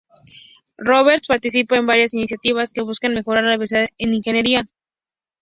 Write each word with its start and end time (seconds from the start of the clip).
Stiff-Roberts 0.25 1.27
participa 1.27 1.75
en 1.77 1.85
varias 1.85 2.15
iniciativas 2.15 2.73
que 2.73 2.81
buscan 2.81 3.13
mejorar 3.13 3.43
la 3.43 3.51
diversidad 3.51 3.85
en 3.99 4.15
ingeniería. 4.15 4.67